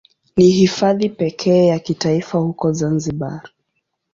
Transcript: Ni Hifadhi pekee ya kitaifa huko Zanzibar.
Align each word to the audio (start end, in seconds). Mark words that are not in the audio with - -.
Ni 0.37 0.49
Hifadhi 0.51 1.09
pekee 1.09 1.65
ya 1.65 1.79
kitaifa 1.79 2.37
huko 2.37 2.71
Zanzibar. 2.71 3.49